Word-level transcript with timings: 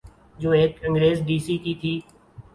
جو 0.39 0.49
ایک 0.51 0.71
انگریز 0.87 1.17
ڈی 1.27 1.37
سی 1.45 1.57
کی 1.63 1.73
تھی۔ 1.81 1.93